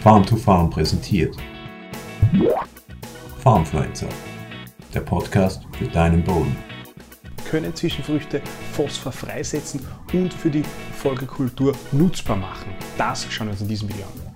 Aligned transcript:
Farm 0.00 0.24
to 0.24 0.36
Farm 0.36 0.70
präsentiert. 0.70 1.36
Farmfluencer, 3.40 4.08
der 4.94 5.00
Podcast 5.00 5.64
für 5.76 5.88
deinen 5.88 6.22
Boden. 6.22 6.56
Können 7.50 7.74
Zwischenfrüchte 7.74 8.40
Phosphor 8.72 9.10
freisetzen 9.10 9.84
und 10.12 10.32
für 10.32 10.50
die 10.50 10.62
Folgekultur 10.92 11.74
nutzbar 11.90 12.36
machen? 12.36 12.70
Das 12.96 13.26
schauen 13.28 13.48
wir 13.48 13.52
uns 13.52 13.62
in 13.62 13.68
diesem 13.68 13.88
Video 13.88 14.04
an. 14.04 14.28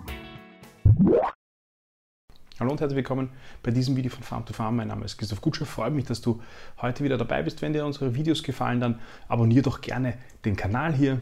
Hallo 2.58 2.72
und 2.72 2.80
herzlich 2.80 2.96
willkommen 2.96 3.30
bei 3.62 3.70
diesem 3.70 3.94
Video 3.94 4.10
von 4.10 4.24
Farm 4.24 4.44
to 4.44 4.52
Farm. 4.52 4.74
Mein 4.74 4.88
Name 4.88 5.04
ist 5.04 5.16
Christoph 5.16 5.40
Gutscher. 5.40 5.64
Freut 5.64 5.92
mich, 5.92 6.06
dass 6.06 6.20
du 6.20 6.42
heute 6.80 7.04
wieder 7.04 7.18
dabei 7.18 7.40
bist. 7.44 7.62
Wenn 7.62 7.72
dir 7.72 7.86
unsere 7.86 8.16
Videos 8.16 8.42
gefallen, 8.42 8.80
dann 8.80 8.98
abonniere 9.28 9.62
doch 9.62 9.80
gerne 9.80 10.14
den 10.44 10.56
Kanal 10.56 10.92
hier 10.92 11.20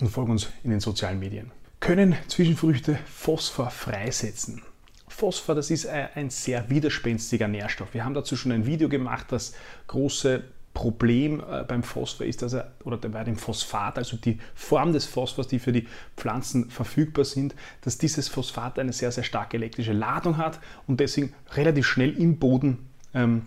und 0.00 0.08
folge 0.08 0.30
uns 0.30 0.48
in 0.62 0.70
den 0.70 0.80
sozialen 0.80 1.18
Medien. 1.18 1.50
Können 1.86 2.16
Zwischenfrüchte 2.26 2.98
Phosphor 3.06 3.70
freisetzen? 3.70 4.60
Phosphor, 5.06 5.54
das 5.54 5.70
ist 5.70 5.86
ein 5.86 6.30
sehr 6.30 6.68
widerspenstiger 6.68 7.46
Nährstoff. 7.46 7.94
Wir 7.94 8.04
haben 8.04 8.12
dazu 8.12 8.34
schon 8.34 8.50
ein 8.50 8.66
Video 8.66 8.88
gemacht, 8.88 9.26
das 9.28 9.54
große 9.86 10.42
Problem 10.74 11.40
äh, 11.48 11.62
beim 11.62 11.84
Phosphor 11.84 12.26
ist, 12.26 12.42
dass 12.42 12.54
er, 12.54 12.72
oder 12.82 12.96
bei 12.96 13.22
dem 13.22 13.36
Phosphat, 13.36 13.98
also 13.98 14.16
die 14.16 14.40
Form 14.56 14.92
des 14.92 15.06
Phosphors, 15.06 15.46
die 15.46 15.60
für 15.60 15.70
die 15.70 15.86
Pflanzen 16.16 16.70
verfügbar 16.70 17.24
sind, 17.24 17.54
dass 17.82 17.98
dieses 17.98 18.26
Phosphat 18.26 18.80
eine 18.80 18.92
sehr, 18.92 19.12
sehr 19.12 19.22
starke 19.22 19.56
elektrische 19.56 19.92
Ladung 19.92 20.38
hat 20.38 20.58
und 20.88 20.98
deswegen 20.98 21.34
relativ 21.52 21.86
schnell 21.86 22.20
im 22.20 22.40
Boden 22.40 22.78
ähm, 23.14 23.42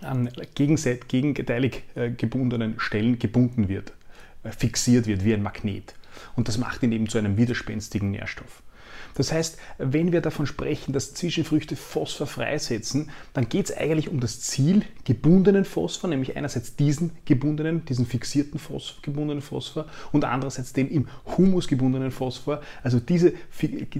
an 0.00 0.28
gegenteilig 0.56 1.84
äh, 1.94 2.10
gebundenen 2.10 2.80
Stellen 2.80 3.20
gebunden 3.20 3.68
wird, 3.68 3.92
äh, 4.42 4.50
fixiert 4.50 5.06
wird 5.06 5.24
wie 5.24 5.34
ein 5.34 5.42
Magnet. 5.44 5.94
Und 6.36 6.48
das 6.48 6.58
macht 6.58 6.82
ihn 6.82 6.92
eben 6.92 7.08
zu 7.08 7.18
einem 7.18 7.36
widerspenstigen 7.36 8.10
Nährstoff. 8.10 8.62
Das 9.14 9.32
heißt, 9.32 9.58
wenn 9.78 10.12
wir 10.12 10.20
davon 10.20 10.46
sprechen, 10.46 10.92
dass 10.92 11.14
Zwischenfrüchte 11.14 11.76
Phosphor 11.76 12.26
freisetzen, 12.26 13.10
dann 13.32 13.48
geht 13.48 13.66
es 13.66 13.76
eigentlich 13.76 14.08
um 14.08 14.20
das 14.20 14.40
Ziel 14.40 14.82
gebundenen 15.04 15.64
Phosphor, 15.64 16.10
nämlich 16.10 16.36
einerseits 16.36 16.76
diesen 16.76 17.12
gebundenen, 17.24 17.84
diesen 17.84 18.06
fixierten 18.06 18.58
Phosphor, 18.58 19.02
gebundenen 19.02 19.42
Phosphor 19.42 19.86
und 20.12 20.24
andererseits 20.24 20.72
den 20.72 20.90
im 20.90 21.08
Humus 21.38 21.68
gebundenen 21.68 22.10
Phosphor, 22.10 22.60
also 22.82 22.98
diese, 22.98 23.34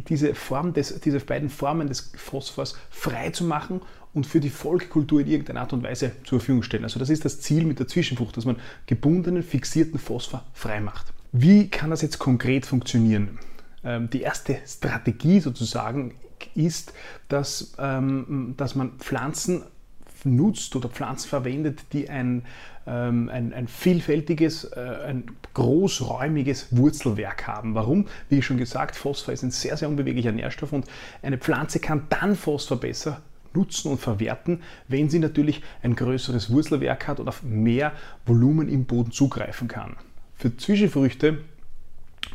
diese, 0.09 0.35
Form 0.35 0.73
des, 0.73 1.01
diese 1.01 1.21
beiden 1.21 1.49
Formen 1.49 1.87
des 1.87 2.13
Phosphors 2.17 2.77
frei 2.91 3.31
zu 3.31 3.45
machen 3.45 3.81
und 4.15 4.27
für 4.27 4.41
die 4.41 4.51
Folgekultur 4.51 5.21
in 5.21 5.29
irgendeiner 5.29 5.61
Art 5.61 5.73
und 5.73 5.83
Weise 5.83 6.13
zur 6.25 6.41
Verfügung 6.41 6.63
stellen. 6.63 6.85
Also 6.85 6.99
das 6.99 7.11
ist 7.11 7.25
das 7.25 7.41
Ziel 7.41 7.65
mit 7.65 7.79
der 7.79 7.89
Zwischenfrucht, 7.89 8.37
dass 8.37 8.45
man 8.45 8.57
gebundenen, 8.87 9.43
fixierten 9.43 9.99
Phosphor 9.99 10.45
frei 10.53 10.81
macht. 10.81 11.13
Wie 11.37 11.69
kann 11.69 11.91
das 11.91 12.01
jetzt 12.01 12.21
konkret 12.21 12.65
funktionieren? 12.65 13.41
Ähm, 13.83 14.09
die 14.09 14.21
erste 14.21 14.57
Strategie 14.69 15.41
sozusagen 15.41 16.15
ist, 16.55 16.93
dass, 17.29 17.75
ähm, 17.77 18.55
dass 18.57 18.77
man 18.77 18.93
Pflanzen 19.01 19.65
nutzt 20.23 20.77
oder 20.77 20.89
Pflanzen 20.89 21.29
verwendet, 21.29 21.87
die 21.93 22.09
ein, 22.09 22.45
ähm, 22.87 23.29
ein, 23.31 23.53
ein, 23.53 23.67
vielfältiges, 23.67 24.63
äh, 24.63 24.79
ein 25.07 25.25
großräumiges 25.55 26.69
Wurzelwerk 26.71 27.49
haben. 27.49 27.75
Warum? 27.75 28.07
Wie 28.29 28.41
schon 28.41 28.57
gesagt, 28.57 28.95
Phosphor 28.95 29.35
ist 29.35 29.43
ein 29.43 29.51
sehr, 29.51 29.77
sehr 29.77 29.89
unbeweglicher 29.89 30.31
Nährstoff 30.31 30.73
und 30.73 30.87
eine 31.21 31.39
Pflanze 31.39 31.81
kann 31.81 32.07
dann 32.11 32.37
Phosphor 32.37 32.79
besser 32.79 33.23
nutzen 33.55 33.91
und 33.91 33.99
verwerten, 33.99 34.63
wenn 34.87 35.11
sie 35.11 35.19
natürlich 35.19 35.63
ein 35.83 35.97
größeres 35.97 36.51
Wurzelwerk 36.51 37.09
hat 37.09 37.19
und 37.19 37.27
auf 37.27 37.43
mehr 37.43 37.91
Volumen 38.25 38.69
im 38.69 38.85
Boden 38.85 39.11
zugreifen 39.11 39.67
kann. 39.67 39.97
Für 40.45 40.55
Zwischenfrüchte 40.59 41.39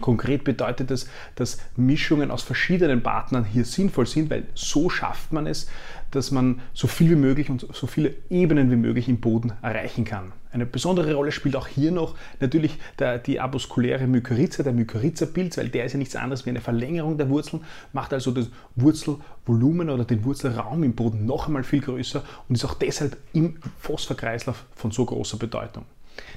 Konkret 0.02 0.44
bedeutet 0.44 0.90
das, 0.90 1.08
dass 1.36 1.60
Mischungen 1.76 2.32
aus 2.32 2.42
verschiedenen 2.42 3.04
Partnern 3.04 3.46
hier 3.46 3.66
sinnvoll 3.66 4.08
sind, 4.08 4.32
weil 4.32 4.48
so 4.56 4.90
schafft 4.90 5.32
man 5.32 5.46
es, 5.46 5.70
dass 6.10 6.32
man 6.32 6.60
so 6.74 6.88
viel 6.88 7.12
wie 7.12 7.16
möglich 7.16 7.52
und 7.52 7.68
so 7.72 7.86
viele 7.86 8.16
Ebenen 8.32 8.72
wie 8.72 8.78
möglich 8.78 9.10
im 9.10 9.20
Boden 9.20 9.54
erreichen 9.62 10.06
kann. 10.06 10.32
Eine 10.52 10.66
besondere 10.66 11.14
Rolle 11.14 11.32
spielt 11.32 11.56
auch 11.56 11.68
hier 11.68 11.92
noch 11.92 12.16
natürlich 12.40 12.80
der, 12.98 13.20
die 13.20 13.40
abuskuläre 13.40 14.08
Mykorrhiza, 14.08 14.64
der 14.64 14.74
Mykorrhiza-Pilz, 14.74 15.60
weil 15.60 15.70
der 15.70 15.86
ist 15.86 15.92
ja 15.92 16.00
nichts 16.00 16.16
anderes 16.16 16.48
wie 16.48 16.50
eine 16.50 16.62
Verlängerung 16.62 17.16
der 17.20 17.30
Wurzeln, 17.30 17.64
macht 17.94 18.12
also 18.12 18.32
das 18.32 18.50
Wurzelvolumen 18.76 19.92
oder 19.92 20.04
den 20.04 20.24
Wurzelraum 20.24 20.82
im 20.82 20.96
Boden 20.96 21.28
noch 21.28 21.46
einmal 21.46 21.64
viel 21.64 21.82
größer 21.82 22.24
und 22.48 22.56
ist 22.56 22.66
auch 22.66 22.74
deshalb 22.74 23.18
im 23.34 23.58
Phosphorkreislauf 23.78 24.66
von 24.76 24.90
so 24.90 25.06
großer 25.06 25.38
Bedeutung. 25.38 25.86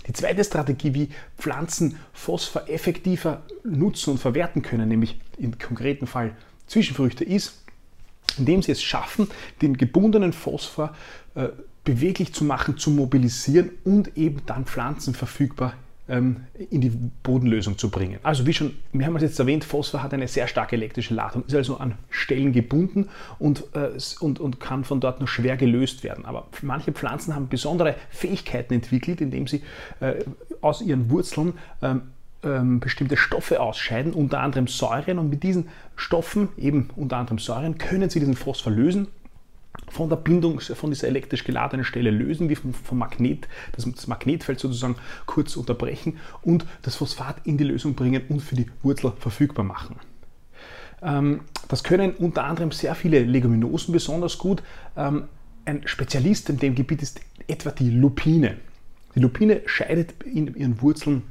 Die 0.06 0.12
zweite 0.12 0.44
Strategie, 0.44 0.94
wie 0.94 1.09
Pflanzen 1.38 1.98
Phosphor 2.12 2.69
effektiver 2.69 3.43
nutzen 3.65 4.10
und 4.10 4.19
verwerten 4.19 4.62
können, 4.62 4.88
nämlich 4.88 5.20
im 5.38 5.59
konkreten 5.59 6.06
Fall 6.06 6.37
Zwischenfrüchte, 6.66 7.25
ist, 7.25 7.62
indem 8.38 8.62
sie 8.62 8.72
es 8.72 8.82
schaffen, 8.82 9.28
den 9.60 9.76
gebundenen 9.76 10.32
Phosphor 10.32 10.94
äh, 11.34 11.48
beweglich 11.84 12.32
zu 12.32 12.44
machen, 12.44 12.78
zu 12.78 12.91
mobilisieren 12.91 13.71
und 13.84 14.16
eben 14.16 14.42
dann 14.47 14.65
Pflanzen 14.65 15.15
verfügbar 15.15 15.75
in 16.08 16.80
die 16.80 16.90
Bodenlösung 17.22 17.78
zu 17.78 17.88
bringen. 17.88 18.18
Also 18.24 18.44
wie 18.44 18.52
schon 18.52 18.74
mehrmals 18.90 19.22
jetzt 19.22 19.38
erwähnt, 19.38 19.64
Phosphor 19.64 20.02
hat 20.02 20.12
eine 20.12 20.26
sehr 20.26 20.48
starke 20.48 20.74
elektrische 20.74 21.14
Ladung, 21.14 21.44
ist 21.46 21.54
also 21.54 21.76
an 21.76 21.94
Stellen 22.10 22.52
gebunden 22.52 23.08
und, 23.38 23.64
äh, 23.74 23.90
und, 24.18 24.41
und 24.41 24.58
kann 24.58 24.82
von 24.82 25.00
dort 25.00 25.20
nur 25.20 25.28
schwer 25.28 25.56
gelöst 25.56 26.02
werden. 26.02 26.24
Aber 26.24 26.48
manche 26.60 26.92
Pflanzen 26.92 27.34
haben 27.34 27.48
besondere 27.48 27.94
Fähigkeiten 28.10 28.74
entwickelt, 28.74 29.20
indem 29.20 29.46
sie 29.46 29.62
äh, 30.00 30.24
aus 30.60 30.82
ihren 30.82 31.08
Wurzeln 31.08 31.54
ähm, 31.82 32.02
ähm, 32.42 32.80
bestimmte 32.80 33.16
Stoffe 33.16 33.60
ausscheiden, 33.60 34.12
unter 34.12 34.41
anderem 34.41 34.66
Säuren 34.66 35.18
und 35.20 35.30
mit 35.30 35.44
diesen 35.44 35.68
Stoffen, 35.94 36.48
eben 36.58 36.91
unter 36.96 37.18
anderem 37.18 37.38
Säuren, 37.38 37.78
können 37.78 38.10
sie 38.10 38.18
diesen 38.18 38.34
Phosphor 38.34 38.72
lösen 38.72 39.06
von 39.88 40.09
der 40.09 40.16
Bindung, 40.16 40.60
von 40.60 40.91
dieser 40.91 41.09
elektrisch 41.09 41.44
geladenen 41.44 41.84
Stelle 41.84 42.10
lösen, 42.10 42.49
wie 42.49 42.56
vom, 42.56 42.72
vom 42.72 42.99
Magnet, 42.99 43.49
das, 43.72 43.91
das, 43.91 44.06
Magnetfeld 44.06 44.59
sozusagen 44.59 44.97
kurz 45.27 45.56
unterbrechen 45.56 46.19
und 46.43 46.65
das 46.83 46.97
Phosphat 46.97 47.37
in 47.44 47.59
die 47.59 47.65
Lösung 47.65 47.94
bringen 47.94 48.22
und 48.28 48.41
für 48.41 48.55
die 48.55 48.66
Wurzel 48.83 49.12
verfügbar 49.19 49.65
machen. 49.65 49.97
Ähm, 51.03 51.43
das 51.69 51.83
können 51.83 52.12
unter 52.12 52.44
anderem 52.44 52.71
sehr 52.71 52.94
viele 52.94 53.22
Leguminosen 53.22 53.93
besonders 53.93 54.38
gut. 54.38 54.62
Ähm, 54.97 55.25
ein 55.65 55.87
Spezialist 55.87 56.49
in 56.50 56.59
dem 56.59 56.75
Gebiet 56.75 57.03
ist 57.03 57.21
etwa 57.47 57.71
die 57.71 57.91
Lupine. 57.91 58.56
Die 59.15 59.21
Lupine 59.21 59.62
scheidet 59.66 60.15
in 60.22 60.54
ihren 60.54 60.81
Wurzeln 60.81 61.22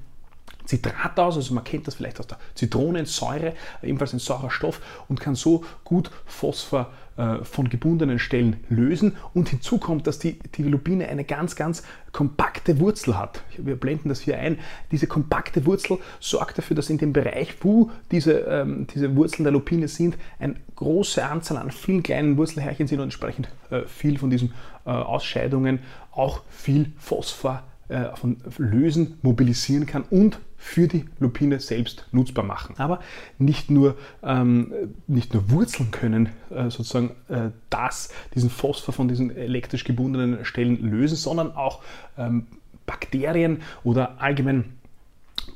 Zitrat 0.66 1.20
aus, 1.20 1.36
also 1.36 1.54
man 1.54 1.64
kennt 1.64 1.88
das 1.88 1.96
vielleicht 1.96 2.20
aus 2.20 2.28
der 2.28 2.38
Zitronensäure, 2.56 3.54
ebenfalls 3.82 4.14
ein 4.14 4.20
saurer 4.20 4.52
Stoff 4.52 4.82
und 5.08 5.20
kann 5.20 5.36
so 5.36 5.64
gut 5.84 6.12
Phosphor 6.26 6.92
äh, 7.18 7.44
von 7.44 7.70
gebundenen 7.70 8.20
Stellen 8.20 8.64
lösen. 8.70 9.18
Und 9.34 9.50
hinzu 9.50 9.78
kommt, 9.78 10.08
dass 10.08 10.18
die, 10.18 10.40
die 10.56 10.64
Lupine 10.64 11.08
eine 11.10 11.24
ganz, 11.24 11.56
ganz 11.56 11.84
kompakte 12.14 12.80
Wurzel 12.80 13.18
hat. 13.18 13.44
Wir 13.58 13.76
blenden 13.76 14.10
das 14.10 14.22
hier 14.22 14.38
ein. 14.38 14.58
Diese 14.92 15.08
kompakte 15.08 15.66
Wurzel 15.66 15.98
sorgt 16.20 16.58
dafür, 16.58 16.76
dass 16.76 16.90
in 16.90 16.98
dem 16.98 17.14
Bereich, 17.14 17.56
wo 17.62 17.92
diese, 18.12 18.32
ähm, 18.40 18.88
diese 18.94 19.16
Wurzeln 19.16 19.44
der 19.44 19.52
Lupine 19.52 19.88
sind, 19.88 20.18
eine 20.40 20.56
große 20.78 21.24
Anzahl 21.24 21.58
an 21.58 21.72
vielen 21.72 22.02
kleinen 22.02 22.38
Wurzelhärchen 22.38 22.88
sind 22.88 23.00
und 23.00 23.06
entsprechend 23.06 23.50
äh, 23.70 23.82
viel 23.86 24.18
von 24.18 24.30
diesen 24.30 24.54
äh, 24.86 24.90
Ausscheidungen 24.90 25.80
auch 26.12 26.42
viel 26.50 26.92
Phosphor 26.98 27.64
äh, 27.92 28.16
von 28.16 28.38
lösen, 28.58 29.18
mobilisieren 29.22 29.86
kann 29.86 30.04
und 30.10 30.40
für 30.58 30.88
die 30.88 31.06
Lupine 31.20 31.60
selbst 31.60 32.06
nutzbar 32.12 32.46
machen. 32.46 32.76
Aber 32.78 33.00
nicht 33.38 33.70
nur, 33.70 33.98
ähm, 34.24 34.72
nicht 35.08 35.34
nur 35.34 35.50
Wurzeln 35.50 35.92
können 35.92 36.30
äh, 36.50 36.70
sozusagen 36.70 37.12
äh, 37.30 37.50
das, 37.70 38.14
diesen 38.34 38.50
Phosphor 38.50 38.94
von 38.94 39.08
diesen 39.08 39.36
elektrisch 39.36 39.84
gebundenen 39.84 40.46
Stellen 40.46 40.82
lösen, 40.82 41.18
sondern 41.18 41.52
auch 41.52 41.82
ähm, 42.18 42.48
Bakterien 42.86 43.62
oder 43.84 44.22
allgemein 44.22 44.66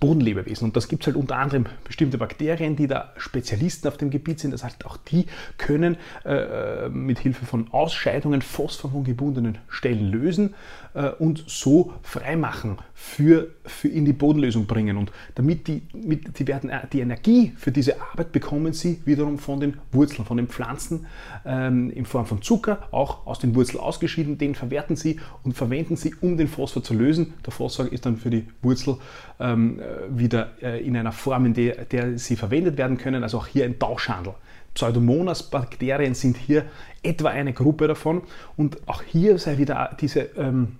Bodenlebewesen. 0.05 0.65
Und 0.65 0.75
das 0.75 0.87
gibt 0.87 1.01
es 1.01 1.07
halt 1.07 1.17
unter 1.17 1.37
anderem 1.37 1.65
bestimmte 1.83 2.19
Bakterien, 2.19 2.75
die 2.75 2.85
da 2.85 3.11
Spezialisten 3.17 3.87
auf 3.87 3.97
dem 3.97 4.11
Gebiet 4.11 4.39
sind. 4.39 4.51
Das 4.51 4.63
heißt, 4.63 4.85
auch 4.85 4.97
die 4.97 5.25
können 5.57 5.97
äh, 6.23 6.89
mit 6.89 7.17
Hilfe 7.19 7.45
von 7.45 7.67
Ausscheidungen 7.71 8.43
Phosphor 8.43 8.91
von 8.91 9.03
gebundenen 9.03 9.57
Stellen 9.67 10.11
lösen 10.11 10.53
äh, 10.93 11.09
und 11.09 11.43
so 11.47 11.93
freimachen 12.03 12.77
für, 12.93 13.47
für 13.65 13.87
in 13.87 14.05
die 14.05 14.13
Bodenlösung 14.13 14.67
bringen. 14.67 14.97
Und 14.97 15.11
damit 15.33 15.67
die, 15.67 15.81
mit, 15.93 16.37
die 16.37 16.47
werden 16.47 16.69
äh, 16.69 16.81
die 16.91 16.99
Energie 16.99 17.53
für 17.57 17.71
diese 17.71 17.99
Arbeit 17.99 18.31
bekommen 18.31 18.73
sie 18.73 19.01
wiederum 19.05 19.39
von 19.39 19.59
den 19.59 19.77
Wurzeln, 19.91 20.25
von 20.25 20.37
den 20.37 20.47
Pflanzen 20.47 21.07
ähm, 21.45 21.89
in 21.89 22.05
Form 22.05 22.27
von 22.27 22.43
Zucker, 22.43 22.87
auch 22.91 23.25
aus 23.25 23.39
den 23.39 23.55
Wurzeln 23.55 23.79
ausgeschieden. 23.79 24.37
Den 24.37 24.53
verwerten 24.53 24.95
sie 24.95 25.19
und 25.43 25.53
verwenden 25.53 25.95
sie, 25.95 26.13
um 26.21 26.37
den 26.37 26.47
Phosphor 26.47 26.83
zu 26.83 26.93
lösen. 26.93 27.33
Der 27.43 27.51
Phosphor 27.51 27.91
ist 27.91 28.05
dann 28.05 28.17
für 28.17 28.29
die 28.29 28.45
Wurzel 28.61 28.97
ähm, 29.39 29.79
äh, 29.79 29.83
wieder 30.09 30.51
äh, 30.61 30.85
in 30.85 30.95
einer 30.97 31.11
Form, 31.11 31.45
in 31.45 31.53
der, 31.53 31.85
der 31.85 32.17
sie 32.17 32.35
verwendet 32.35 32.77
werden 32.77 32.97
können. 32.97 33.23
Also 33.23 33.37
auch 33.37 33.47
hier 33.47 33.65
ein 33.65 33.79
Tauschhandel. 33.79 34.33
Pseudomonas-Bakterien 34.73 36.13
sind 36.15 36.37
hier 36.37 36.65
etwa 37.01 37.29
eine 37.29 37.53
Gruppe 37.53 37.87
davon 37.87 38.23
und 38.57 38.87
auch 38.87 39.01
hier 39.01 39.37
sei 39.37 39.57
wieder 39.57 39.95
diese 39.99 40.21
ähm, 40.37 40.77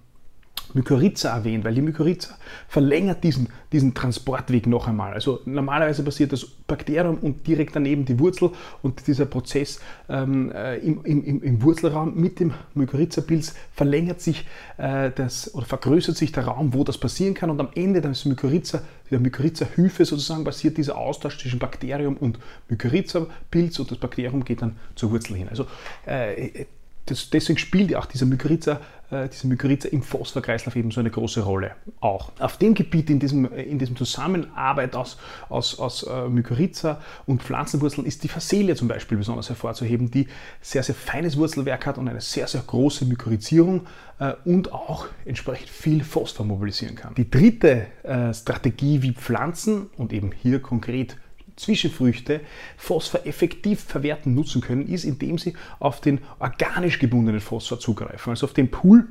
Mykorrhiza 0.75 1.29
erwähnt, 1.29 1.63
weil 1.63 1.73
die 1.73 1.81
Mykorrhiza 1.81 2.35
verlängert 2.67 3.23
diesen, 3.23 3.47
diesen 3.71 3.93
Transportweg 3.93 4.67
noch 4.67 4.87
einmal. 4.87 5.13
Also 5.13 5.39
normalerweise 5.45 6.03
passiert 6.03 6.33
das 6.33 6.45
Bakterium 6.45 7.17
und 7.17 7.47
direkt 7.47 7.77
daneben 7.77 8.03
die 8.03 8.19
Wurzel 8.19 8.51
und 8.81 9.07
dieser 9.07 9.25
Prozess 9.25 9.79
ähm, 10.09 10.51
äh, 10.51 10.77
im, 10.79 11.03
im, 11.05 11.41
im, 11.41 11.61
Wurzelraum 11.63 12.15
mit 12.15 12.41
dem 12.41 12.53
Mykorrhiza-Pilz 12.73 13.55
verlängert 13.71 14.19
sich 14.19 14.45
äh, 14.77 15.11
das 15.15 15.55
oder 15.55 15.65
vergrößert 15.65 16.17
sich 16.17 16.33
der 16.33 16.45
Raum, 16.45 16.73
wo 16.73 16.83
das 16.83 16.97
passieren 16.97 17.33
kann 17.33 17.49
und 17.49 17.59
am 17.61 17.69
Ende 17.73 18.01
des 18.01 18.25
Mykorrhiza, 18.25 18.81
der 19.09 19.19
Mykorrhiza-Hyphe 19.21 20.03
sozusagen 20.03 20.43
passiert 20.43 20.77
dieser 20.77 20.97
Austausch 20.97 21.39
zwischen 21.39 21.59
Bakterium 21.59 22.17
und 22.17 22.37
Mykorrhiza-Pilz 22.67 23.79
und 23.79 23.91
das 23.91 23.97
Bakterium 23.97 24.43
geht 24.43 24.61
dann 24.61 24.75
zur 24.95 25.11
Wurzel 25.11 25.37
hin. 25.37 25.47
Also 25.47 25.67
äh, 26.05 26.65
das, 27.05 27.29
deswegen 27.29 27.59
spielt 27.59 27.95
auch 27.95 28.05
dieser 28.05 28.25
Mykorrhiza, 28.25 28.81
äh, 29.11 29.29
diese 29.29 29.47
Mykorrhiza 29.47 29.89
im 29.89 30.01
Phosphorkreislauf 30.01 30.75
eben 30.75 30.91
so 30.91 30.99
eine 30.99 31.09
große 31.09 31.41
Rolle. 31.41 31.71
Auch 31.99 32.31
auf 32.39 32.57
dem 32.57 32.73
Gebiet, 32.73 33.09
in 33.09 33.19
diesem, 33.19 33.45
in 33.53 33.79
diesem 33.79 33.95
Zusammenarbeit 33.95 34.95
aus, 34.95 35.17
aus, 35.49 35.79
aus 35.79 36.03
äh, 36.03 36.27
Mykorrhiza 36.27 37.01
und 37.25 37.43
Pflanzenwurzeln, 37.43 38.05
ist 38.05 38.23
die 38.23 38.27
Phacelia 38.27 38.75
zum 38.75 38.87
Beispiel 38.87 39.17
besonders 39.17 39.49
hervorzuheben, 39.49 40.11
die 40.11 40.27
sehr, 40.61 40.83
sehr 40.83 40.95
feines 40.95 41.37
Wurzelwerk 41.37 41.85
hat 41.85 41.97
und 41.97 42.07
eine 42.07 42.21
sehr, 42.21 42.47
sehr 42.47 42.61
große 42.61 43.05
Mykorrhizierung 43.05 43.87
äh, 44.19 44.33
und 44.45 44.71
auch 44.71 45.07
entsprechend 45.25 45.69
viel 45.69 46.03
Phosphor 46.03 46.45
mobilisieren 46.45 46.95
kann. 46.95 47.13
Die 47.15 47.29
dritte 47.29 47.87
äh, 48.03 48.33
Strategie, 48.33 49.01
wie 49.01 49.13
Pflanzen 49.13 49.87
und 49.97 50.13
eben 50.13 50.31
hier 50.31 50.61
konkret 50.61 51.17
Zwischenfrüchte 51.55 52.41
Phosphor 52.77 53.25
effektiv 53.25 53.81
verwerten 53.81 54.33
nutzen 54.35 54.61
können, 54.61 54.87
ist, 54.87 55.05
indem 55.05 55.37
sie 55.37 55.55
auf 55.79 56.01
den 56.01 56.19
organisch 56.39 56.99
gebundenen 56.99 57.41
Phosphor 57.41 57.79
zugreifen, 57.79 58.31
also 58.31 58.45
auf 58.45 58.53
den 58.53 58.69
Pool 58.69 59.07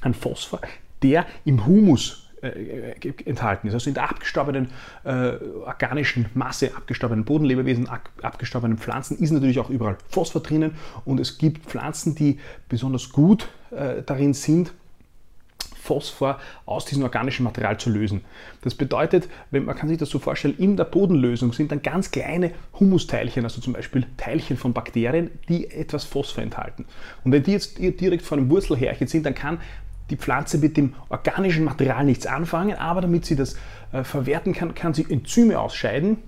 an 0.00 0.14
Phosphor, 0.14 0.60
der 1.02 1.26
im 1.44 1.66
Humus 1.66 2.24
äh, 2.44 2.92
enthalten 3.24 3.68
ist, 3.68 3.74
also 3.74 3.88
in 3.88 3.94
der 3.94 4.10
abgestorbenen 4.10 4.68
äh, 5.04 5.36
organischen 5.64 6.26
Masse, 6.34 6.76
abgestorbenen 6.76 7.24
Bodenlebewesen, 7.24 7.88
abgestorbenen 8.20 8.76
Pflanzen 8.76 9.18
ist 9.18 9.30
natürlich 9.30 9.58
auch 9.58 9.70
überall 9.70 9.96
Phosphor 10.10 10.42
drinnen. 10.42 10.72
Und 11.06 11.20
es 11.20 11.38
gibt 11.38 11.64
Pflanzen, 11.64 12.14
die 12.14 12.38
besonders 12.68 13.10
gut 13.10 13.48
äh, 13.70 14.02
darin 14.02 14.34
sind, 14.34 14.74
Phosphor 15.84 16.38
aus 16.64 16.86
diesem 16.86 17.04
organischen 17.04 17.44
Material 17.44 17.78
zu 17.78 17.90
lösen. 17.90 18.22
Das 18.62 18.74
bedeutet, 18.74 19.28
wenn 19.50 19.66
man 19.66 19.76
kann 19.76 19.88
sich 19.88 19.98
das 19.98 20.08
so 20.08 20.18
vorstellen, 20.18 20.56
in 20.58 20.76
der 20.76 20.84
Bodenlösung 20.84 21.52
sind 21.52 21.70
dann 21.70 21.82
ganz 21.82 22.10
kleine 22.10 22.52
Humusteilchen, 22.80 23.44
also 23.44 23.60
zum 23.60 23.74
Beispiel 23.74 24.06
Teilchen 24.16 24.56
von 24.56 24.72
Bakterien, 24.72 25.30
die 25.48 25.70
etwas 25.70 26.04
Phosphor 26.04 26.42
enthalten. 26.42 26.86
Und 27.22 27.32
wenn 27.32 27.42
die 27.42 27.52
jetzt 27.52 27.78
direkt 27.78 28.22
vor 28.22 28.38
einem 28.38 28.48
Wurzelhärchen 28.48 29.08
sind, 29.08 29.26
dann 29.26 29.34
kann 29.34 29.60
die 30.10 30.16
Pflanze 30.16 30.58
mit 30.58 30.76
dem 30.76 30.94
organischen 31.10 31.64
Material 31.64 32.04
nichts 32.04 32.26
anfangen, 32.26 32.76
aber 32.76 33.02
damit 33.02 33.26
sie 33.26 33.36
das 33.36 33.56
äh, 33.92 34.04
verwerten 34.04 34.52
kann, 34.54 34.74
kann 34.74 34.94
sie 34.94 35.06
Enzyme 35.08 35.58
ausscheiden, 35.58 36.18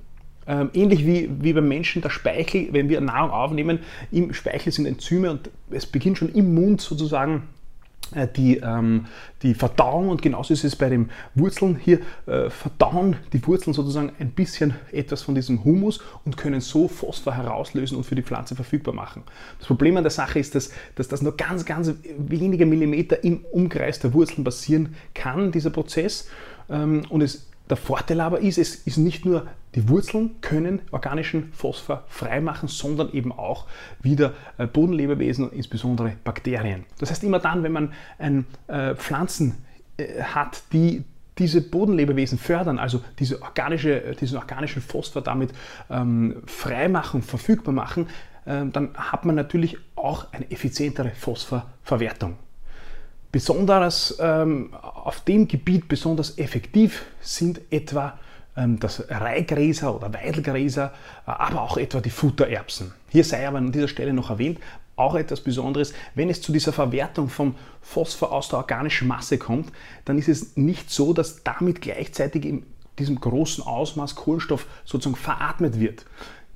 ähm, 0.47 0.71
ähnlich 0.75 1.05
wie, 1.07 1.31
wie 1.41 1.53
beim 1.53 1.69
Menschen 1.69 2.03
der 2.03 2.11
Speichel, 2.11 2.69
wenn 2.73 2.89
wir 2.89 3.01
Nahrung 3.01 3.31
aufnehmen, 3.31 3.81
im 4.13 4.33
Speichel 4.33 4.73
sind 4.73 4.87
Enzyme 4.87 5.31
und 5.31 5.51
es 5.71 5.87
beginnt 5.87 6.19
schon 6.19 6.29
im 6.29 6.55
Mund 6.55 6.81
sozusagen 6.81 7.49
die, 8.37 8.59
ähm, 8.59 9.07
die 9.43 9.55
Verdauung 9.55 10.09
und 10.09 10.23
genauso 10.23 10.55
ist 10.55 10.65
es 10.65 10.77
bei 10.77 10.89
den 10.89 11.11
Wurzeln 11.35 11.77
hier, 11.77 12.01
äh, 12.27 12.51
verdauen 12.51 13.17
die 13.33 13.45
Wurzeln 13.47 13.75
sozusagen 13.75 14.13
ein 14.19 14.31
bisschen 14.31 14.75
etwas 14.93 15.23
von 15.23 15.35
diesem 15.35 15.65
Humus 15.65 16.01
und 16.25 16.37
können 16.37 16.61
so 16.61 16.89
Phosphor 16.89 17.35
herauslösen 17.35 17.97
und 17.97 18.05
für 18.05 18.15
die 18.15 18.23
Pflanze 18.23 18.55
verfügbar 18.55 18.95
machen. 18.95 19.23
Das 19.59 19.67
Problem 19.67 19.97
an 19.97 20.05
der 20.05 20.11
Sache 20.11 20.39
ist, 20.39 20.55
dass, 20.55 20.71
dass 20.95 21.09
das 21.09 21.23
nur 21.23 21.37
ganz, 21.37 21.65
ganz 21.65 21.93
wenige 22.19 22.67
Millimeter 22.67 23.23
im 23.25 23.45
Umkreis 23.53 23.99
der 23.99 24.15
Wurzeln 24.15 24.45
passieren 24.45 24.95
kann, 25.15 25.53
dieser 25.53 25.71
Prozess. 25.71 26.29
Ähm, 26.69 27.03
und 27.09 27.23
es 27.23 27.47
der 27.69 27.77
Vorteil 27.77 28.21
aber 28.21 28.41
ist, 28.41 28.59
es 28.59 28.75
ist 28.75 28.97
nicht 28.97 29.25
nur 29.25 29.47
die 29.75 29.89
Wurzeln 29.89 30.41
können 30.41 30.81
organischen 30.91 31.53
Phosphor 31.53 32.05
freimachen, 32.09 32.69
sondern 32.69 33.13
eben 33.13 33.33
auch 33.33 33.67
wieder 34.01 34.33
äh, 34.59 34.67
Bodenlebewesen, 34.67 35.51
insbesondere 35.53 36.13
Bakterien. 36.25 36.85
Das 36.99 37.11
heißt, 37.11 37.25
immer 37.25 37.39
dann, 37.39 37.63
wenn 37.63 37.73
man 37.73 37.93
ein, 38.19 38.47
äh, 38.69 38.95
Pflanzen 38.95 39.57
äh, 39.97 40.23
hat, 40.23 40.63
die 40.73 41.05
diese 41.39 41.61
Bodenlebewesen 41.61 42.39
fördern, 42.39 42.79
also 42.79 43.03
diese 43.19 43.43
organische, 43.43 44.03
äh, 44.03 44.15
diesen 44.15 44.39
organischen 44.39 44.81
Phosphor 44.81 45.23
damit 45.23 45.53
ähm, 45.91 46.43
freimachen, 46.47 47.21
verfügbar 47.23 47.75
machen, 47.75 48.09
äh, 48.47 48.65
dann 48.67 48.95
hat 48.95 49.25
man 49.25 49.35
natürlich 49.35 49.77
auch 49.97 50.33
eine 50.33 50.51
effizientere 50.51 51.11
Phosphorverwertung. 51.11 52.37
Besonders 53.33 54.17
ähm, 54.19 54.75
auf 55.07 55.21
dem 55.21 55.47
Gebiet 55.47 55.87
besonders 55.87 56.37
effektiv 56.37 57.05
sind 57.21 57.61
etwa 57.71 58.19
ähm, 58.57 58.81
das 58.81 59.05
Reihgräser 59.09 59.95
oder 59.95 60.13
Weidelgräser, 60.13 60.93
äh, 61.27 61.31
aber 61.31 61.63
auch 61.63 61.77
etwa 61.77 62.01
die 62.01 62.11
Futtererbsen. 62.11 62.93
Hier 63.11 63.23
sei 63.23 63.47
aber 63.47 63.59
an 63.59 63.71
dieser 63.71 63.87
Stelle 63.87 64.13
noch 64.13 64.31
erwähnt, 64.31 64.59
auch 64.97 65.15
etwas 65.15 65.43
Besonderes, 65.43 65.93
wenn 66.17 66.29
es 66.29 66.43
zu 66.43 66.51
dieser 66.51 66.73
Verwertung 66.73 67.29
vom 67.29 67.55
Phosphor 67.83 68.33
aus 68.33 68.49
der 68.49 68.59
organischen 68.59 69.07
Masse 69.07 69.39
kommt, 69.39 69.71
dann 70.07 70.19
ist 70.19 70.29
es 70.29 70.57
nicht 70.57 70.91
so, 70.91 71.13
dass 71.13 71.45
damit 71.45 71.83
gleichzeitig 71.83 72.45
in 72.45 72.65
diesem 72.99 73.21
großen 73.21 73.63
Ausmaß 73.63 74.17
Kohlenstoff 74.17 74.67
sozusagen 74.85 75.17
veratmet 75.17 75.79
wird 75.79 76.05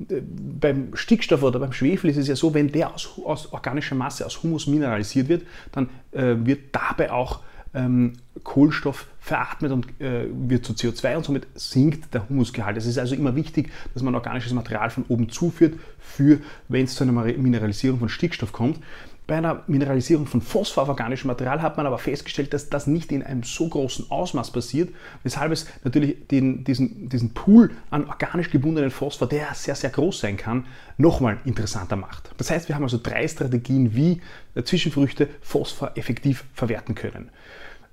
beim 0.09 0.97
Stickstoff 0.97 1.43
oder 1.43 1.59
beim 1.59 1.75
Schwefel 1.75 2.09
ist 2.09 2.17
es 2.17 2.27
ja 2.27 2.35
so, 2.35 2.55
wenn 2.55 2.73
der 2.73 2.95
aus, 2.95 3.11
aus 3.23 3.53
organischer 3.53 3.95
Masse, 3.95 4.25
aus 4.25 4.43
Humus 4.43 4.67
mineralisiert 4.67 5.29
wird, 5.29 5.43
dann 5.73 5.91
äh, 6.13 6.37
wird 6.39 6.75
dabei 6.75 7.13
auch 7.13 7.41
ähm, 7.75 8.15
Kohlenstoff 8.43 9.07
veratmet 9.21 9.73
und 9.73 10.01
äh, 10.01 10.27
wird 10.31 10.65
zu 10.65 10.73
CO2 10.73 11.17
und 11.17 11.25
somit 11.25 11.47
sinkt 11.55 12.13
der 12.15 12.29
Humusgehalt. 12.29 12.77
Es 12.77 12.87
ist 12.87 12.99
also 12.99 13.15
immer 13.15 13.37
wichtig, 13.37 13.71
dass 13.95 14.03
man 14.03 14.15
organisches 14.15 14.53
Material 14.53 14.91
von 14.91 15.05
oben 15.09 15.29
zuführt, 15.29 15.75
für 15.99 16.41
wenn 16.69 16.85
es 16.85 16.95
zu 16.95 17.05
einer 17.05 17.13
Mineralisierung 17.13 17.99
von 17.99 18.09
Stickstoff 18.09 18.53
kommt. 18.53 18.81
Bei 19.31 19.37
einer 19.37 19.63
Mineralisierung 19.69 20.27
von 20.27 20.41
Phosphor 20.41 20.83
auf 20.83 20.89
organischem 20.89 21.29
Material 21.29 21.63
hat 21.63 21.77
man 21.77 21.87
aber 21.87 21.99
festgestellt, 21.99 22.53
dass 22.53 22.69
das 22.69 22.89
nicht 22.89 23.13
in 23.13 23.23
einem 23.23 23.45
so 23.45 23.69
großen 23.69 24.11
Ausmaß 24.11 24.51
passiert, 24.51 24.93
weshalb 25.23 25.53
es 25.53 25.69
natürlich 25.85 26.27
den, 26.27 26.65
diesen, 26.65 27.09
diesen 27.09 27.33
Pool 27.33 27.71
an 27.91 28.09
organisch 28.09 28.51
gebundenen 28.51 28.91
Phosphor, 28.91 29.29
der 29.29 29.55
sehr, 29.55 29.77
sehr 29.77 29.91
groß 29.91 30.19
sein 30.19 30.37
kann, 30.37 30.67
nochmal 30.99 31.39
interessanter 31.45 31.95
macht. 31.95 32.33
Das 32.39 32.51
heißt, 32.51 32.67
wir 32.67 32.75
haben 32.75 32.83
also 32.83 32.99
drei 33.01 33.29
Strategien, 33.29 33.95
wie 33.95 34.21
Zwischenfrüchte 34.65 35.29
Phosphor 35.43 35.93
effektiv 35.95 36.43
verwerten 36.53 36.97
können. 36.97 37.31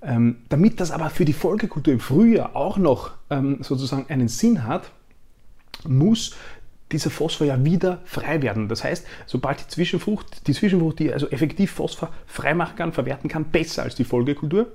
Ähm, 0.02 0.38
damit 0.48 0.80
das 0.80 0.90
aber 0.90 1.08
für 1.08 1.24
die 1.24 1.32
Folgekultur 1.34 1.92
im 1.92 2.00
Frühjahr 2.00 2.56
auch 2.56 2.78
noch 2.78 3.12
ähm, 3.30 3.58
sozusagen 3.60 4.06
einen 4.08 4.26
Sinn 4.26 4.64
hat, 4.64 4.90
muss 5.86 6.34
dieser 6.92 7.10
Phosphor 7.10 7.46
ja 7.46 7.64
wieder 7.64 8.00
frei 8.04 8.42
werden. 8.42 8.68
Das 8.68 8.84
heißt, 8.84 9.06
sobald 9.26 9.60
die 9.60 9.68
Zwischenfrucht, 9.68 10.46
die 10.46 10.54
Zwischenfrucht, 10.54 10.98
die 10.98 11.12
also 11.12 11.28
effektiv 11.28 11.70
Phosphor 11.70 12.10
freimachen 12.26 12.76
kann, 12.76 12.92
verwerten 12.92 13.28
kann, 13.28 13.44
besser 13.44 13.82
als 13.82 13.94
die 13.94 14.04
Folgekultur, 14.04 14.72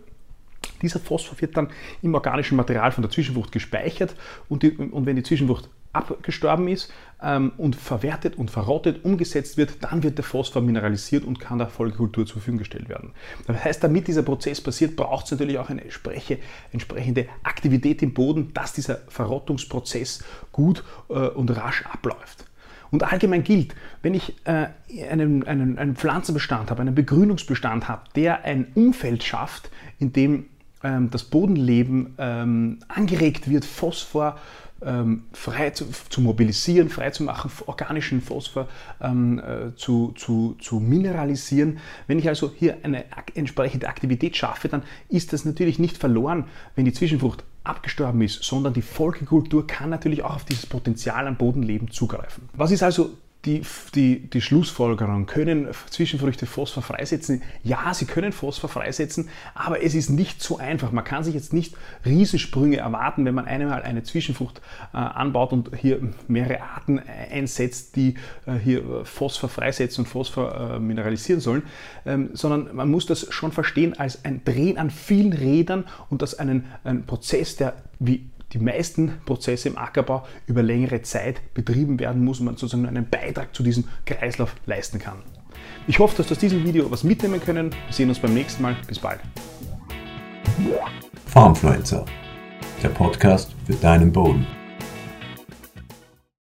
dieser 0.82 1.00
Phosphor 1.00 1.40
wird 1.42 1.58
dann 1.58 1.70
im 2.02 2.14
organischen 2.14 2.56
Material 2.56 2.92
von 2.92 3.02
der 3.02 3.12
Zwischenfrucht 3.12 3.52
gespeichert 3.52 4.16
und, 4.50 4.64
die, 4.64 4.72
und 4.72 5.06
wenn 5.06 5.16
die 5.16 5.24
Zwischenfrucht 5.24 5.70
abgestorben 5.94 6.68
ist 6.68 6.92
ähm, 7.22 7.54
und 7.58 7.76
verwertet 7.76 8.36
und 8.36 8.52
verrottet, 8.52 9.06
umgesetzt 9.06 9.58
wird, 9.58 9.84
dann 9.84 10.04
wird 10.04 10.18
der 10.18 10.26
Phosphor 10.26 10.62
mineralisiert 10.62 11.24
und 11.24 11.40
kann 11.40 11.60
der 11.60 11.68
Folgekultur 11.68 12.26
zur 12.26 12.34
Verfügung 12.34 12.58
gestellt 12.58 12.90
werden. 12.90 13.12
Das 13.48 13.64
heißt, 13.64 13.84
damit 13.84 14.08
dieser 14.08 14.24
Prozess 14.24 14.60
passiert, 14.60 14.96
braucht 14.96 15.26
es 15.26 15.32
natürlich 15.32 15.58
auch 15.60 15.70
eine 15.70 15.84
entsprechende 15.84 17.28
Aktivität 17.44 18.02
im 18.02 18.14
Boden, 18.14 18.54
dass 18.54 18.74
dieser 18.74 18.98
Verrottungsprozess 19.08 20.24
gut 20.52 20.84
äh, 21.10 21.14
und 21.14 21.56
rasch 21.56 21.86
abläuft. 21.86 22.46
Und 22.92 23.02
allgemein 23.04 23.44
gilt, 23.44 23.74
wenn 24.04 24.14
ich 24.14 24.36
äh, 24.46 24.68
einen, 25.10 25.48
einen, 25.48 25.80
einen 25.80 25.96
Pflanzenbestand 25.96 26.70
habe, 26.70 26.82
einen 26.82 26.94
Begrünungsbestand 26.94 27.88
habe, 27.88 28.04
der 28.16 28.44
ein 28.44 28.68
Umfeld 28.76 29.24
schafft, 29.24 29.72
in 29.98 30.14
dem 30.14 30.46
ähm, 30.84 31.10
das 31.10 31.24
Bodenleben 31.24 32.14
ähm, 32.20 32.80
angeregt 32.90 33.50
wird, 33.50 33.66
Phosphor 33.66 34.38
ähm, 34.86 35.24
frei 35.32 35.72
zu, 35.72 35.86
zu, 36.10 36.22
mobilisieren, 36.22 36.90
frei 36.90 37.10
zu 37.12 37.24
machen, 37.24 37.52
organischen 37.66 38.22
Phosphor 38.22 38.68
ähm, 39.02 39.40
äh, 39.40 39.76
zu, 39.76 40.14
zu, 40.16 40.56
zu 40.60 40.80
mineralisieren. 40.80 41.80
Wenn 42.08 42.20
ich 42.20 42.28
also 42.28 42.52
hier 42.56 42.78
eine 42.84 43.06
entsprechende 43.36 43.88
Aktivität 43.88 44.36
schaffe, 44.38 44.68
dann 44.68 44.84
ist 45.10 45.34
das 45.34 45.46
natürlich 45.46 45.80
nicht 45.80 45.98
verloren, 45.98 46.46
wenn 46.76 46.86
die 46.86 46.94
Zwischenfrucht 46.94 47.44
abgestorben 47.64 48.22
ist, 48.22 48.44
sondern 48.44 48.74
die 48.74 48.82
Folgekultur 48.82 49.66
kann 49.68 49.90
natürlich 49.90 50.24
auch 50.24 50.36
auf 50.36 50.46
dieses 50.46 50.66
Potenzial 50.66 51.28
am 51.28 51.38
Bodenleben 51.38 51.90
zugreifen. 51.92 52.50
Was 52.54 52.72
ist 52.72 52.84
also 52.84 53.12
die, 53.46 53.62
die, 53.94 54.30
die 54.30 54.42
Schlussfolgerung, 54.42 55.26
können 55.26 55.68
Zwischenfrüchte 55.90 56.46
Phosphor 56.46 56.82
freisetzen? 56.82 57.42
Ja, 57.62 57.94
sie 57.94 58.06
können 58.06 58.32
Phosphor 58.32 58.70
freisetzen, 58.70 59.30
aber 59.54 59.84
es 59.84 59.96
ist 59.96 60.10
nicht 60.10 60.42
so 60.42 60.58
einfach. 60.58 60.92
Man 60.92 61.04
kann 61.04 61.24
sich 61.26 61.36
jetzt 61.36 61.52
nicht 61.52 61.76
Riesensprünge 62.06 62.78
erwarten, 62.78 63.26
wenn 63.26 63.36
man 63.36 63.46
einmal 63.46 63.84
eine 63.84 64.04
Zwischenfrucht 64.04 64.62
äh, 64.94 64.98
anbaut 64.98 65.52
und 65.52 65.72
hier 65.76 66.00
mehrere 66.28 66.62
Arten 66.62 67.02
einsetzt, 67.32 67.98
die 67.98 68.16
äh, 68.46 68.54
hier 68.54 69.04
Phosphor 69.04 69.50
freisetzen 69.50 70.06
und 70.06 70.10
Phosphor 70.10 70.76
äh, 70.76 70.80
mineralisieren 70.80 71.42
sollen, 71.42 71.64
ähm, 72.06 72.30
sondern 72.34 72.74
man 72.74 72.90
muss 72.90 73.06
das 73.08 73.28
schon 73.34 73.52
verstehen 73.52 74.00
als 74.00 74.24
ein 74.24 74.44
Drehen 74.46 74.78
an 74.78 74.90
vielen 74.90 75.34
Rädern 75.34 75.84
und 76.10 76.22
das 76.22 76.40
einen, 76.40 76.66
ein 76.86 77.06
Prozess, 77.06 77.58
der 77.58 77.76
wie 78.00 78.30
die 78.54 78.60
meisten 78.60 79.20
Prozesse 79.26 79.70
im 79.70 79.78
Ackerbau 79.78 80.26
über 80.48 80.62
längere 80.62 81.02
Zeit 81.02 81.42
betrieben 81.54 82.00
werden 82.00 82.24
muss 82.24 82.40
und 82.40 82.46
man 82.46 82.56
sozusagen 82.56 82.88
einen 82.88 83.10
Beitrag 83.10 83.56
zu 83.56 83.64
diesem 83.64 83.86
Kreislauf 84.06 84.56
leisten 84.66 85.00
kann. 85.00 85.18
Ich 85.88 86.00
hoffe, 86.00 86.18
dass 86.18 86.28
du 86.28 86.34
aus 86.34 86.40
diesem 86.40 86.64
Video 86.64 86.90
was 86.90 87.04
mitnehmen 87.04 87.42
können. 87.42 87.72
Wir 87.72 87.94
sehen 87.94 88.10
uns 88.10 88.20
beim 88.20 88.34
nächsten 88.34 88.62
Mal. 88.62 88.76
Bis 88.88 89.00
bald. 89.00 89.20
Farmfluencer, 91.26 92.06
der 92.82 92.90
Podcast 92.90 93.56
für 93.66 93.74
deinen 93.74 94.12
Boden. 94.12 94.46